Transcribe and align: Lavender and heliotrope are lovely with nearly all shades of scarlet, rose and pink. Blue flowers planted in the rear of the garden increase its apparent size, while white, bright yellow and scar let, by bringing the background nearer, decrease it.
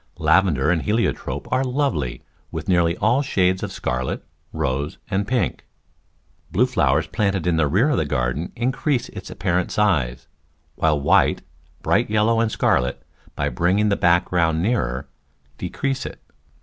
Lavender 0.17 0.71
and 0.71 0.81
heliotrope 0.81 1.47
are 1.53 1.63
lovely 1.63 2.23
with 2.49 2.67
nearly 2.67 2.97
all 2.97 3.21
shades 3.21 3.61
of 3.61 3.71
scarlet, 3.71 4.25
rose 4.51 4.97
and 5.11 5.27
pink. 5.27 5.67
Blue 6.49 6.65
flowers 6.65 7.05
planted 7.05 7.45
in 7.45 7.57
the 7.57 7.67
rear 7.67 7.91
of 7.91 7.97
the 7.97 8.05
garden 8.05 8.51
increase 8.55 9.09
its 9.09 9.29
apparent 9.29 9.69
size, 9.69 10.27
while 10.73 10.99
white, 10.99 11.43
bright 11.83 12.09
yellow 12.09 12.39
and 12.39 12.51
scar 12.51 12.81
let, 12.81 13.03
by 13.35 13.47
bringing 13.49 13.89
the 13.89 13.95
background 13.95 14.59
nearer, 14.59 15.07
decrease 15.59 16.03
it. 16.07 16.19